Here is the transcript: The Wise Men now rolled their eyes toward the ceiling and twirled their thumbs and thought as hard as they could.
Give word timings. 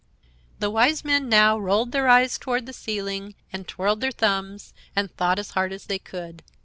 The 0.57 0.71
Wise 0.71 1.05
Men 1.05 1.29
now 1.29 1.59
rolled 1.59 1.91
their 1.91 2.07
eyes 2.09 2.39
toward 2.39 2.65
the 2.65 2.73
ceiling 2.73 3.35
and 3.53 3.67
twirled 3.67 4.01
their 4.01 4.09
thumbs 4.09 4.73
and 4.95 5.15
thought 5.15 5.37
as 5.37 5.51
hard 5.51 5.71
as 5.71 5.85
they 5.85 5.99
could. 5.99 6.41